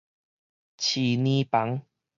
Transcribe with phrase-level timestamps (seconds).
[0.79, 1.85] 飼奶房